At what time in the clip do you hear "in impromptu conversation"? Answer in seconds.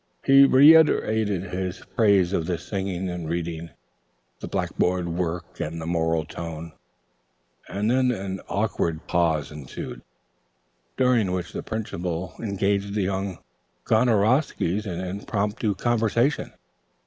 14.87-16.51